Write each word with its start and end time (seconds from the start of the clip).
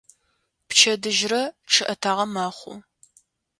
Пчэдыжьрэ 0.67 1.41
чъыӀэтагъэ 1.71 2.25
мэхъу. 2.33 2.75